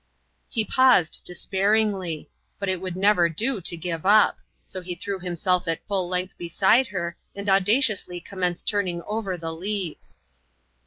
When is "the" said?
9.37-9.53